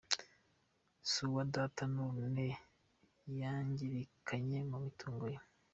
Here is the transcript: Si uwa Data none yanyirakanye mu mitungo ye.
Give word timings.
Si 1.09 1.19
uwa 1.27 1.43
Data 1.55 1.83
none 1.97 2.45
yanyirakanye 3.39 4.59
mu 4.69 4.77
mitungo 4.85 5.25
ye. 5.33 5.39